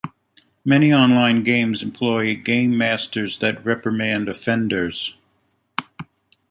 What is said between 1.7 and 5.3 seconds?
employ gamemasters that reprimand offenders.